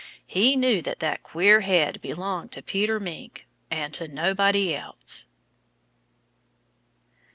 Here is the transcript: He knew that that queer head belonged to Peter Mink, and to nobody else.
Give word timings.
He 0.25 0.55
knew 0.55 0.81
that 0.81 0.97
that 1.01 1.21
queer 1.21 1.61
head 1.61 2.01
belonged 2.01 2.51
to 2.53 2.63
Peter 2.63 2.99
Mink, 2.99 3.45
and 3.69 3.93
to 3.93 4.07
nobody 4.07 4.73
else. 4.73 5.27